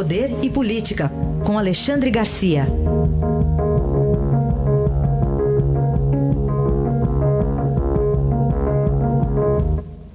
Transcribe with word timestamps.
Poder 0.00 0.30
e 0.42 0.48
Política, 0.48 1.10
com 1.44 1.58
Alexandre 1.58 2.10
Garcia. 2.10 2.62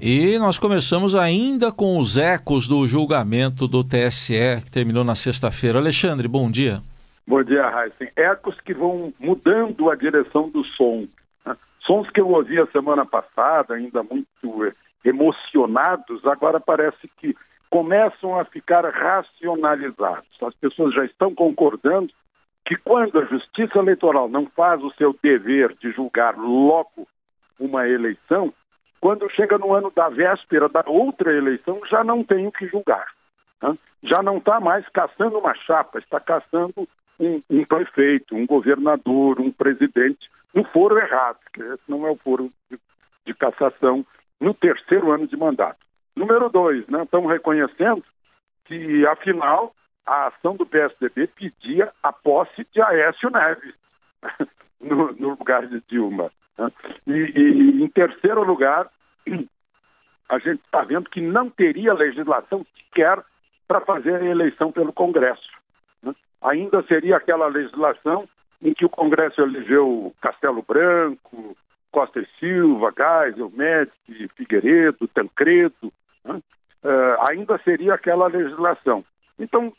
E 0.01 0.39
nós 0.39 0.57
começamos 0.57 1.13
ainda 1.13 1.71
com 1.71 1.99
os 1.99 2.17
ecos 2.17 2.67
do 2.67 2.87
julgamento 2.87 3.67
do 3.67 3.83
TSE, 3.83 4.63
que 4.63 4.71
terminou 4.71 5.03
na 5.03 5.13
sexta-feira. 5.13 5.78
Alexandre, 5.78 6.28
bom 6.28 6.49
dia. 6.49 6.81
Bom 7.28 7.44
dia, 7.44 7.70
Heisen. 7.70 8.12
Ecos 8.15 8.60
que 8.62 8.74
vão 8.74 9.13
mudando 9.20 9.92
a 9.92 9.96
direção 9.96 10.49
do 10.49 10.63
som. 10.63 11.06
Sons 11.81 12.10
que 12.10 12.20
eu 12.20 12.29
ouvi 12.29 12.60
a 12.60 12.65
semana 12.72 13.06
passada, 13.06 13.76
ainda 13.76 14.02
muito 14.02 14.74
emocionados, 15.06 16.26
agora 16.26 16.59
parece 16.59 17.08
que 17.17 17.36
começam 17.76 18.39
a 18.39 18.45
ficar 18.45 18.85
racionalizados. 18.85 20.41
As 20.41 20.55
pessoas 20.55 20.95
já 20.95 21.03
estão 21.03 21.35
concordando 21.35 22.09
que 22.65 22.77
quando 22.77 23.20
a 23.20 23.25
Justiça 23.25 23.79
Eleitoral 23.79 24.29
não 24.29 24.45
faz 24.45 24.81
o 24.81 24.91
seu 24.91 25.13
dever 25.21 25.75
de 25.81 25.91
julgar 25.91 26.38
logo 26.38 27.05
uma 27.59 27.85
eleição, 27.85 28.53
quando 29.01 29.29
chega 29.29 29.57
no 29.57 29.73
ano 29.73 29.91
da 29.93 30.07
véspera 30.07 30.70
da 30.70 30.85
outra 30.88 31.34
eleição, 31.34 31.81
já 31.89 32.01
não 32.01 32.23
tem 32.23 32.48
o 32.48 32.51
que 32.51 32.65
julgar. 32.65 33.07
Né? 33.61 33.77
Já 34.03 34.23
não 34.23 34.37
está 34.37 34.62
mais 34.62 34.87
caçando 34.87 35.37
uma 35.37 35.53
chapa, 35.53 35.99
está 35.99 36.21
caçando 36.21 36.87
um, 37.20 37.41
um, 37.49 37.65
prefeito, 37.65 38.37
um 38.37 38.45
governador, 38.45 39.41
um 39.41 39.51
presidente, 39.51 40.29
no 40.53 40.63
foro 40.63 40.98
errado, 40.98 41.39
que 41.53 41.62
esse 41.62 41.84
não 41.89 42.07
é 42.07 42.09
o 42.09 42.15
foro 42.15 42.49
de, 42.71 42.77
de 43.26 43.34
cassação 43.34 44.05
no 44.39 44.53
terceiro 44.53 45.12
ano 45.12 45.27
de 45.27 45.35
mandato. 45.35 45.84
Número 46.15 46.49
dois, 46.49 46.87
né? 46.87 47.03
estamos 47.03 47.31
reconhecendo 47.31 48.03
que, 48.65 49.05
afinal, 49.07 49.75
a 50.05 50.27
ação 50.27 50.55
do 50.55 50.65
PSDB 50.65 51.27
pedia 51.27 51.91
a 52.01 52.13
posse 52.13 52.65
de 52.73 52.81
Aécio 52.81 53.29
Neves 53.29 53.73
no, 54.79 55.12
no 55.13 55.29
lugar 55.31 55.67
de 55.67 55.81
Dilma. 55.87 56.31
Né? 56.57 56.71
E, 57.07 57.12
e, 57.12 57.84
em 57.84 57.87
terceiro 57.90 58.43
lugar, 58.43 58.87
a 60.29 60.40
gente 60.40 60.63
está 60.63 60.84
vendo 60.84 61.09
que 61.09 61.21
não 61.21 61.49
teria 61.49 61.93
legislação 61.93 62.65
sequer 62.77 63.21
para 63.68 63.81
fazer 63.81 64.16
a 64.16 64.25
eleição 64.25 64.72
pelo 64.72 64.94
Congresso. 64.94 65.50
Né? 66.02 66.14
Ainda 66.42 66.84
seria 66.84 67.18
aquela 67.18 67.47
legislação 67.47 68.28
em 68.62 68.73
que 68.73 68.86
o 68.86 68.90
Congresso 68.90 69.42
elegeu 69.42 70.14
Castelo 70.22 70.62
Branco, 70.62 71.56
Costa 71.92 72.20
e 72.20 72.28
Silva, 72.40 72.94
Geisel, 72.95 73.52
Médici, 73.52 74.30
Figueiredo, 74.36 75.08
Tancredo. 75.08 75.92
Né? 76.26 76.42
Uh, 76.84 77.30
ainda 77.30 77.58
seria 77.59 77.94
aquela 77.94 78.28
legislação. 78.28 79.04
Então, 79.40 79.72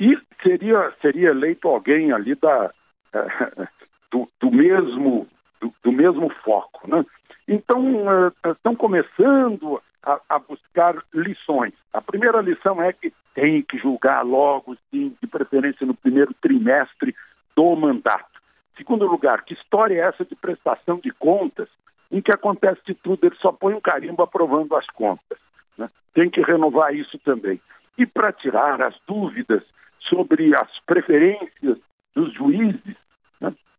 e 0.00 0.18
seria, 0.42 0.92
seria 1.00 1.30
eleito 1.30 1.68
alguém 1.68 2.12
ali 2.12 2.34
da, 2.34 2.70
uh, 3.14 3.68
do, 4.10 4.28
do, 4.40 4.50
mesmo, 4.50 5.28
do, 5.60 5.72
do 5.82 5.92
mesmo 5.92 6.28
foco. 6.44 6.88
Né? 6.88 7.04
Então, 7.46 7.80
uh, 8.06 8.50
estão 8.50 8.74
começando 8.74 9.80
a, 10.02 10.20
a, 10.28 10.38
buscar 10.38 10.96
lições. 11.14 11.74
A 11.92 12.00
primeira 12.00 12.40
lição 12.40 12.82
é 12.82 12.92
que 12.92 13.12
tem 13.34 13.62
que 13.62 13.78
julgar 13.78 14.22
logo, 14.22 14.76
sim, 14.90 15.16
de 15.20 15.26
preferência 15.28 15.86
no 15.86 15.94
primeiro 15.94 16.34
trimestre 16.34 17.14
do 17.54 17.76
mandato. 17.76 18.40
Segundo 18.76 19.06
lugar, 19.06 19.44
que 19.44 19.54
história 19.54 19.94
é 19.94 20.08
essa 20.08 20.24
de 20.24 20.34
prestação 20.34 20.98
de 20.98 21.10
contas 21.12 21.68
em 22.10 22.20
que 22.20 22.32
acontece 22.32 22.80
de 22.86 22.94
tudo, 22.94 23.26
ele 23.26 23.36
só 23.36 23.52
põe 23.52 23.74
um 23.74 23.80
carimbo 23.80 24.22
aprovando 24.22 24.74
as 24.76 24.86
contas. 24.88 25.38
Né? 25.76 25.88
Tem 26.14 26.30
que 26.30 26.40
renovar 26.40 26.94
isso 26.94 27.18
também. 27.18 27.60
E 27.98 28.06
para 28.06 28.32
tirar 28.32 28.80
as 28.82 28.94
dúvidas 29.06 29.62
sobre 30.00 30.54
as 30.54 30.78
preferências 30.86 31.78
dos 32.14 32.32
juízes, 32.34 32.96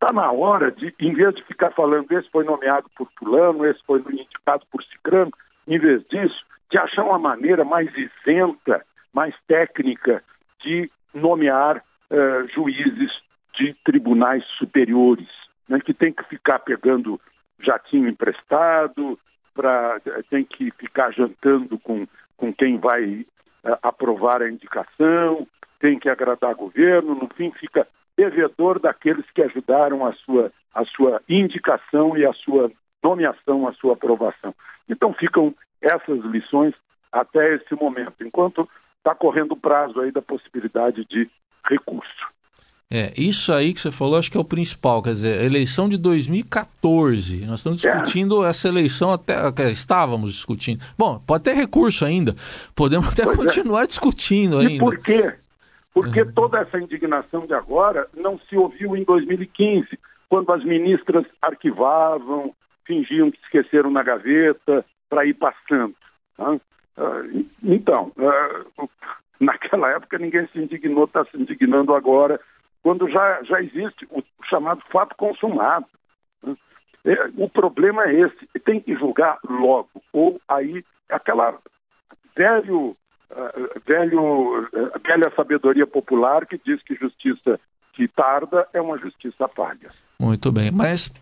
Está 0.03 0.11
na 0.11 0.29
hora 0.33 0.69
de, 0.69 0.93
em 0.99 1.13
vez 1.13 1.33
de 1.33 1.41
ficar 1.45 1.71
falando 1.71 2.11
esse 2.11 2.29
foi 2.29 2.43
nomeado 2.43 2.89
por 2.93 3.07
fulano, 3.17 3.65
esse 3.65 3.81
foi 3.85 3.99
indicado 3.99 4.65
por 4.69 4.83
cicrano, 4.83 5.31
em 5.65 5.79
vez 5.79 6.03
disso, 6.09 6.43
de 6.69 6.77
achar 6.77 7.05
uma 7.05 7.17
maneira 7.17 7.63
mais 7.63 7.89
isenta, 7.95 8.83
mais 9.13 9.33
técnica 9.47 10.21
de 10.59 10.91
nomear 11.13 11.77
uh, 11.77 12.47
juízes 12.53 13.13
de 13.53 13.73
tribunais 13.85 14.43
superiores, 14.57 15.29
né, 15.69 15.79
que 15.79 15.93
tem 15.93 16.11
que 16.11 16.23
ficar 16.25 16.59
pegando 16.59 17.17
jatinho 17.61 18.09
emprestado, 18.09 19.17
pra, 19.53 19.99
tem 20.29 20.43
que 20.43 20.71
ficar 20.71 21.11
jantando 21.11 21.77
com, 21.79 22.05
com 22.37 22.53
quem 22.53 22.77
vai 22.77 23.25
uh, 23.63 23.77
aprovar 23.81 24.41
a 24.41 24.49
indicação, 24.49 25.47
tem 25.79 25.99
que 25.99 26.09
agradar 26.09 26.55
governo, 26.55 27.15
no 27.15 27.27
fim 27.35 27.51
fica 27.51 27.87
devedor 28.15 28.79
daqueles 28.79 29.29
que 29.31 29.41
ajudaram 29.41 30.05
a 30.05 30.13
sua, 30.13 30.51
a 30.73 30.85
sua 30.85 31.21
indicação 31.27 32.17
e 32.17 32.25
a 32.25 32.33
sua 32.33 32.71
nomeação, 33.03 33.67
a 33.67 33.73
sua 33.73 33.93
aprovação. 33.93 34.53
Então 34.89 35.13
ficam 35.13 35.53
essas 35.81 36.19
lições 36.25 36.73
até 37.11 37.55
esse 37.55 37.75
momento, 37.75 38.23
enquanto 38.23 38.67
está 38.97 39.13
correndo 39.13 39.51
o 39.51 39.59
prazo 39.59 39.99
aí 39.99 40.11
da 40.11 40.21
possibilidade 40.21 41.05
de 41.05 41.29
recurso. 41.65 42.27
É, 42.91 43.11
isso 43.17 43.51
aí 43.51 43.73
que 43.73 43.81
você 43.81 43.91
falou, 43.91 44.19
acho 44.19 44.31
que 44.31 44.37
é 44.37 44.39
o 44.39 44.45
principal, 44.45 45.01
quer 45.01 45.11
dizer, 45.11 45.39
a 45.39 45.43
eleição 45.43 45.89
de 45.89 45.97
2014. 45.97 47.45
Nós 47.45 47.59
estamos 47.59 47.81
discutindo 47.81 48.45
é. 48.45 48.49
essa 48.49 48.67
eleição 48.67 49.11
até. 49.11 49.35
Estávamos 49.71 50.33
discutindo. 50.35 50.83
Bom, 50.97 51.19
pode 51.25 51.43
ter 51.43 51.55
recurso 51.55 52.05
ainda. 52.05 52.35
Podemos 52.75 53.07
até 53.11 53.23
pois 53.23 53.39
é. 53.39 53.43
continuar 53.43 53.83
é. 53.83 53.87
discutindo 53.87 54.61
e 54.61 54.67
ainda. 54.67 54.83
Por 54.83 54.99
quê? 54.99 55.33
Porque 55.93 56.21
uhum. 56.21 56.31
toda 56.33 56.59
essa 56.59 56.79
indignação 56.79 57.45
de 57.45 57.53
agora 57.53 58.07
não 58.15 58.39
se 58.47 58.55
ouviu 58.55 58.95
em 58.95 59.03
2015, 59.03 59.87
quando 60.27 60.51
as 60.51 60.63
ministras 60.63 61.25
arquivavam, 61.41 62.53
fingiam 62.85 63.31
que 63.31 63.39
esqueceram 63.43 63.91
na 63.91 64.03
gaveta 64.03 64.85
para 65.09 65.25
ir 65.25 65.35
passando. 65.35 65.95
Tá? 66.35 66.57
Então, 67.63 68.11
ah, 68.17 68.87
naquela 69.39 69.89
época 69.89 70.17
ninguém 70.17 70.47
se 70.47 70.59
indignou, 70.59 71.05
está 71.05 71.25
se 71.25 71.37
indignando 71.37 71.93
agora, 71.93 72.39
quando 72.83 73.09
já, 73.09 73.41
já 73.43 73.61
existe 73.61 74.05
o 74.11 74.21
chamado 74.47 74.81
fato 74.91 75.15
consumado. 75.15 75.85
Né? 76.43 76.55
É, 77.05 77.29
o 77.37 77.49
problema 77.49 78.03
é 78.03 78.13
esse, 78.13 78.59
tem 78.63 78.79
que 78.79 78.95
julgar 78.95 79.39
logo, 79.49 79.89
ou 80.11 80.39
aí 80.47 80.83
aquela 81.09 81.57
velho 82.35 82.89
uh, 82.89 83.81
velho, 83.85 84.63
uh, 84.63 84.99
velha 85.05 85.31
sabedoria 85.35 85.87
popular 85.87 86.45
que 86.45 86.59
diz 86.63 86.81
que 86.83 86.95
justiça 86.95 87.59
que 87.93 88.07
tarda 88.07 88.67
é 88.73 88.81
uma 88.81 88.97
justiça 88.97 89.47
falha. 89.47 89.89
Muito 90.19 90.51
bem, 90.51 90.71
mas 90.71 91.13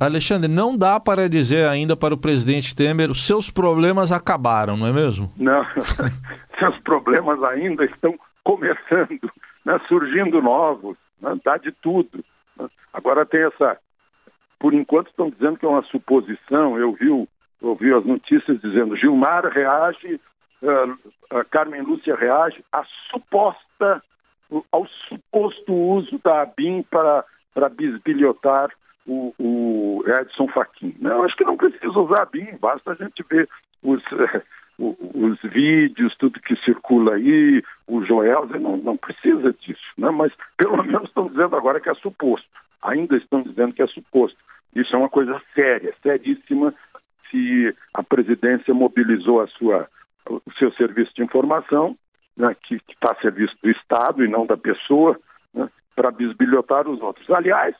Alexandre, 0.00 0.48
não 0.48 0.76
dá 0.76 0.98
para 0.98 1.28
dizer 1.28 1.66
ainda 1.68 1.96
para 1.96 2.12
o 2.12 2.18
presidente 2.18 2.74
Temer 2.74 3.10
os 3.10 3.24
seus 3.24 3.48
problemas 3.48 4.10
acabaram, 4.10 4.76
não 4.76 4.86
é 4.86 4.92
mesmo? 4.92 5.32
Não, 5.36 5.64
seus 6.58 6.78
problemas 6.80 7.42
ainda 7.44 7.84
estão 7.84 8.18
começando, 8.42 9.30
né, 9.66 9.80
surgindo 9.88 10.40
novos, 10.40 10.96
né, 11.20 11.36
dá 11.44 11.56
de 11.56 11.72
tudo. 11.72 12.24
Né. 12.56 12.68
Agora 12.92 13.26
tem 13.26 13.42
essa, 13.42 13.76
por 14.60 14.72
enquanto 14.72 15.08
estão 15.08 15.28
dizendo 15.28 15.58
que 15.58 15.66
é 15.66 15.68
uma 15.68 15.82
suposição, 15.82 16.78
eu 16.78 16.92
vi, 16.92 17.08
eu 17.08 17.74
vi 17.74 17.92
as 17.92 18.04
notícias 18.04 18.60
dizendo 18.60 18.96
Gilmar 18.96 19.44
reage 19.46 20.20
uh, 20.62 21.44
Carmen 21.50 21.82
Lúcia 21.82 22.14
reage 22.14 22.64
à 22.72 22.84
suposta, 23.10 24.00
ao 24.70 24.86
suposto 25.08 25.74
uso 25.74 26.20
da 26.22 26.42
ABIN 26.42 26.84
para, 26.84 27.24
para 27.52 27.68
bisbilhotar 27.68 28.70
o, 29.04 29.34
o 29.36 30.04
Edson 30.06 30.46
Fachin. 30.46 30.94
Não, 31.00 31.24
acho 31.24 31.36
que 31.36 31.44
não 31.44 31.56
precisa 31.56 31.98
usar 31.98 32.22
a 32.22 32.26
BIM, 32.26 32.56
basta 32.60 32.92
a 32.92 32.94
gente 32.94 33.24
ver 33.28 33.48
os, 33.82 34.00
os 34.78 35.40
vídeos, 35.42 36.16
tudo 36.16 36.40
que 36.40 36.54
circula 36.56 37.14
aí, 37.14 37.62
o 37.86 38.04
Joel, 38.04 38.46
não, 38.60 38.76
não 38.76 38.96
precisa 38.96 39.52
disso, 39.52 39.86
né? 39.96 40.10
mas 40.10 40.32
pelo 40.56 40.76
menos 40.84 41.08
estão 41.08 41.28
dizendo 41.28 41.56
agora 41.56 41.80
que 41.80 41.88
é 41.88 41.94
suposto, 41.94 42.48
ainda 42.82 43.16
estão 43.16 43.42
dizendo 43.42 43.72
que 43.72 43.82
é 43.82 43.86
suposto. 43.86 44.36
Isso 44.74 44.94
é 44.94 44.98
uma 44.98 45.08
coisa 45.08 45.40
séria, 45.54 45.94
seríssima, 46.02 46.74
se 47.30 47.74
a 47.94 48.02
presidência 48.02 48.74
mobilizou 48.74 49.40
a 49.40 49.46
sua 49.46 49.88
o 50.28 50.52
seu 50.58 50.72
serviço 50.72 51.12
de 51.14 51.22
informação, 51.22 51.94
né, 52.36 52.54
que 52.64 52.74
está 52.88 53.12
a 53.12 53.20
serviço 53.20 53.54
do 53.62 53.70
Estado 53.70 54.24
e 54.24 54.28
não 54.28 54.44
da 54.44 54.56
pessoa, 54.56 55.18
né, 55.54 55.68
para 55.94 56.10
bisbilhotar 56.10 56.88
os 56.88 57.00
outros. 57.00 57.30
Aliás, 57.30 57.74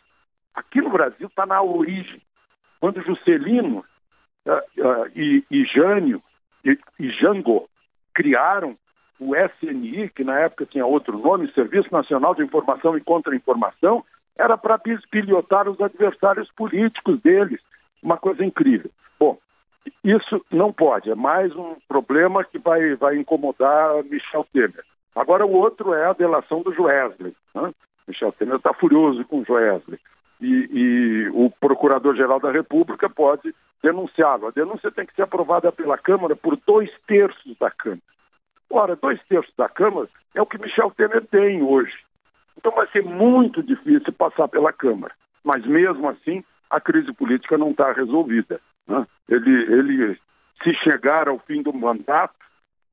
aqui 0.55 0.81
no 0.81 0.91
Brasil 0.91 1.27
está 1.27 1.45
na 1.45 1.61
origem. 1.61 2.23
Quando 2.81 3.03
Juscelino 3.03 3.85
uh, 4.47 4.53
uh, 4.53 5.11
e, 5.15 5.45
e 5.51 5.65
Jânio 5.65 6.23
e, 6.67 6.79
e 6.99 7.11
Jango 7.11 7.69
criaram 8.13 8.75
o 9.21 9.35
SNI, 9.35 10.11
que 10.11 10.25
na 10.25 10.39
época 10.41 10.67
tinha 10.67 10.85
outro 10.85 11.17
nome, 11.19 11.51
Serviço 11.53 11.89
Nacional 11.93 12.35
de 12.35 12.43
Informação 12.43 12.97
e 12.97 13.01
Contra-Informação, 13.01 14.05
era 14.37 14.59
para 14.59 14.77
bisbilhotar 14.77 15.69
os 15.69 15.81
adversários 15.81 16.51
políticos 16.53 17.21
deles. 17.21 17.61
Uma 18.03 18.19
coisa 18.19 18.45
incrível. 18.45 18.91
Bom, 19.19 19.39
isso 20.05 20.41
não 20.51 20.73
pode, 20.73 21.11
é 21.11 21.15
mais 21.15 21.55
um 21.57 21.77
problema 21.89 22.45
que 22.45 22.59
vai, 22.59 22.95
vai 22.97 23.17
incomodar 23.17 24.03
Michel 24.05 24.47
Temer. 24.53 24.85
Agora, 25.15 25.47
o 25.47 25.53
outro 25.53 25.95
é 25.95 26.07
a 26.07 26.13
delação 26.13 26.61
do 26.61 26.75
Joesley. 26.75 27.35
Né? 27.55 27.73
Michel 28.07 28.33
Temer 28.33 28.57
está 28.57 28.75
furioso 28.75 29.25
com 29.25 29.41
o 29.41 29.45
Joesley. 29.45 29.99
E, 30.41 30.69
e 30.71 31.29
o 31.33 31.51
Procurador-Geral 31.59 32.39
da 32.39 32.53
República 32.53 33.09
pode 33.09 33.55
denunciá-lo. 33.87 34.49
A 34.49 34.51
denúncia 34.51 34.91
tem 34.91 35.07
que 35.07 35.15
ser 35.15 35.23
aprovada 35.23 35.71
pela 35.71 35.97
Câmara 35.97 36.35
por 36.35 36.57
dois 36.67 36.91
terços 37.07 37.57
da 37.59 37.71
Câmara. 37.71 38.03
Ora, 38.69 38.97
dois 38.97 39.21
terços 39.29 39.55
da 39.57 39.69
Câmara 39.69 40.09
é 40.35 40.43
o 40.43 40.47
que 40.47 40.59
Michel 40.59 40.91
Temer 40.91 41.25
tem 41.27 41.63
hoje. 41.63 41.95
Então 42.59 42.73
vai 42.73 42.89
ser 42.89 43.05
muito 43.05 43.63
difícil 43.63 44.13
passar 44.13 44.49
pela 44.49 44.73
Câmara. 44.73 45.15
Mas 45.45 45.65
mesmo 45.65 46.09
assim, 46.09 46.43
a 46.69 46.81
crise 46.81 47.13
política 47.13 47.57
não 47.57 47.71
está 47.71 47.93
resolvida. 47.93 48.61
Né? 48.89 49.07
Ele, 49.29 49.51
ele, 49.73 50.21
se 50.63 50.75
chegar 50.75 51.29
ao 51.29 51.39
fim 51.39 51.63
do 51.63 51.73
mandato, 51.73 52.35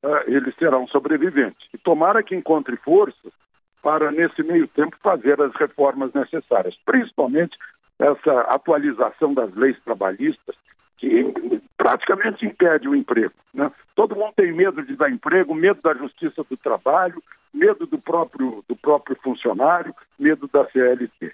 uh, 0.04 0.24
ele 0.28 0.52
será 0.60 0.78
um 0.78 0.88
sobrevivente. 0.88 1.68
E 1.74 1.78
tomara 1.78 2.22
que 2.22 2.36
encontre 2.36 2.76
forças 2.78 3.34
para, 3.82 4.12
nesse 4.12 4.44
meio 4.44 4.68
tempo, 4.68 4.96
fazer 5.02 5.42
as 5.42 5.54
reformas 5.56 6.14
necessárias, 6.14 6.76
principalmente 6.86 7.58
essa 7.98 8.42
atualização 8.42 9.34
das 9.34 9.54
leis 9.56 9.78
trabalhistas, 9.84 10.56
que 11.04 11.60
praticamente 11.76 12.46
impede 12.46 12.88
o 12.88 12.96
emprego. 12.96 13.34
Né? 13.54 13.70
Todo 13.94 14.16
mundo 14.16 14.32
tem 14.38 14.54
medo 14.54 14.82
de 14.82 14.96
dar 14.96 15.12
emprego, 15.12 15.54
medo 15.54 15.82
da 15.84 15.94
justiça 15.94 16.46
do 16.50 16.56
trabalho, 16.56 17.22
medo 17.54 17.86
do 17.86 17.98
próprio, 17.98 18.64
do 18.70 18.76
próprio 18.76 19.18
funcionário, 19.22 19.94
medo 20.18 20.50
da 20.52 20.66
CLT. 20.66 21.34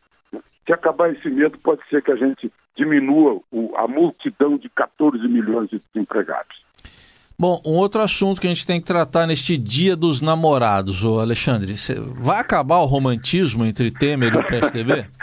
Se 0.65 0.73
acabar 0.73 1.11
esse 1.11 1.29
medo, 1.29 1.57
pode 1.59 1.81
ser 1.87 2.01
que 2.01 2.11
a 2.11 2.15
gente 2.15 2.51
diminua 2.75 3.39
o, 3.51 3.75
a 3.75 3.87
multidão 3.87 4.57
de 4.57 4.69
14 4.69 5.27
milhões 5.27 5.69
de 5.69 5.79
desempregados. 5.93 6.63
Bom, 7.37 7.61
um 7.63 7.75
outro 7.75 8.01
assunto 8.01 8.41
que 8.41 8.47
a 8.47 8.49
gente 8.49 8.65
tem 8.65 8.81
que 8.81 8.87
tratar 8.87 9.27
neste 9.27 9.55
Dia 9.55 9.95
dos 9.95 10.19
Namorados, 10.19 11.03
ô 11.03 11.19
Alexandre, 11.19 11.75
vai 12.17 12.39
acabar 12.39 12.79
o 12.79 12.85
romantismo 12.85 13.63
entre 13.65 13.91
Temer 13.91 14.33
e 14.33 14.37
o 14.37 14.43
PSDB? 14.45 15.05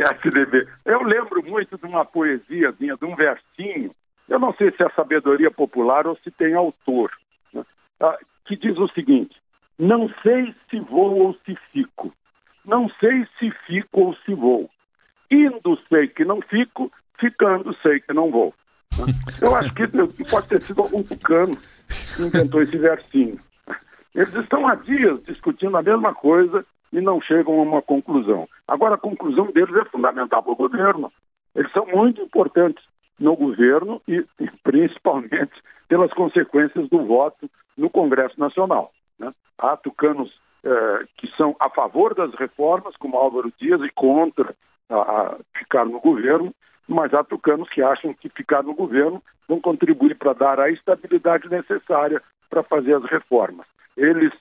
PSDB. 0.22 0.66
Eu 0.84 1.02
lembro 1.02 1.42
muito 1.44 1.76
de 1.76 1.86
uma 1.86 2.04
poesiazinha, 2.04 2.96
de 2.96 3.04
um 3.04 3.14
versinho, 3.14 3.90
eu 4.28 4.38
não 4.38 4.54
sei 4.54 4.70
se 4.70 4.82
é 4.82 4.88
sabedoria 4.90 5.50
popular 5.50 6.06
ou 6.06 6.16
se 6.22 6.30
tem 6.30 6.54
autor, 6.54 7.10
né? 7.52 7.64
Ah, 8.00 8.16
que 8.44 8.56
diz 8.56 8.78
o 8.78 8.88
seguinte: 8.88 9.36
Não 9.78 10.08
sei 10.22 10.54
se 10.70 10.78
vou 10.80 11.18
ou 11.18 11.34
se 11.44 11.56
fico, 11.72 12.12
não 12.64 12.88
sei 13.00 13.26
se 13.38 13.50
fico 13.66 14.00
ou 14.00 14.16
se 14.24 14.32
vou. 14.32 14.70
Indo 15.30 15.78
sei 15.88 16.08
que 16.08 16.24
não 16.24 16.40
fico, 16.40 16.90
ficando 17.18 17.76
sei 17.82 18.00
que 18.00 18.12
não 18.12 18.30
vou. 18.30 18.54
Né? 18.98 19.12
Eu 19.42 19.54
acho 19.54 19.72
que 19.74 19.86
pode 20.24 20.48
ter 20.48 20.62
sido 20.62 20.82
algum 20.82 21.02
tucano 21.02 21.56
que 22.16 22.22
inventou 22.22 22.62
esse 22.62 22.76
versinho. 22.76 23.38
Eles 24.14 24.34
estão 24.34 24.66
há 24.66 24.74
dias 24.74 25.22
discutindo 25.24 25.76
a 25.76 25.82
mesma 25.82 26.14
coisa 26.14 26.64
e 26.92 27.00
não 27.00 27.20
chegam 27.20 27.58
a 27.60 27.62
uma 27.62 27.82
conclusão. 27.82 28.48
Agora, 28.66 28.94
a 28.94 28.98
conclusão 28.98 29.46
deles 29.52 29.74
é 29.76 29.84
fundamental 29.86 30.42
para 30.42 30.52
o 30.52 30.56
governo. 30.56 31.12
Eles 31.54 31.70
são 31.72 31.86
muito 31.86 32.20
importantes 32.20 32.84
no 33.18 33.36
governo 33.36 34.00
e, 34.08 34.24
e 34.40 34.50
principalmente 34.62 35.52
pelas 35.88 36.12
consequências 36.12 36.88
do 36.88 37.04
voto 37.04 37.48
no 37.76 37.90
Congresso 37.90 38.38
Nacional. 38.38 38.90
Né? 39.18 39.30
Há 39.58 39.76
tucanos 39.76 40.32
eh, 40.64 41.04
que 41.16 41.26
são 41.36 41.56
a 41.58 41.68
favor 41.70 42.14
das 42.14 42.34
reformas, 42.34 42.96
como 42.96 43.16
Álvaro 43.16 43.52
Dias, 43.58 43.80
e 43.82 43.90
contra 43.90 44.54
a, 44.88 44.94
a 44.96 45.36
ficar 45.56 45.84
no 45.86 46.00
governo, 46.00 46.52
mas 46.86 47.14
há 47.14 47.22
tucanos 47.22 47.68
que 47.68 47.82
acham 47.82 48.12
que 48.14 48.28
ficar 48.28 48.62
no 48.62 48.74
governo 48.74 49.22
vão 49.48 49.60
contribuir 49.60 50.16
para 50.16 50.32
dar 50.32 50.60
a 50.60 50.70
estabilidade 50.70 51.48
necessária 51.48 52.22
para 52.48 52.62
fazer 52.62 52.94
as 52.94 53.04
reformas. 53.04 53.66
Eles 53.96 54.32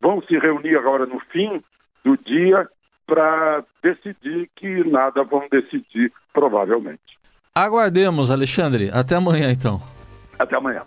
vão 0.00 0.22
se 0.22 0.38
reunir 0.38 0.76
agora 0.76 1.06
no 1.06 1.20
fim 1.20 1.62
do 2.04 2.16
dia 2.16 2.68
para 3.06 3.64
decidir 3.82 4.48
que 4.54 4.84
nada 4.88 5.24
vão 5.24 5.46
decidir, 5.50 6.12
provavelmente. 6.32 7.18
Aguardemos, 7.54 8.30
Alexandre. 8.30 8.90
Até 8.92 9.16
amanhã, 9.16 9.50
então. 9.50 9.80
Até 10.38 10.56
amanhã. 10.56 10.82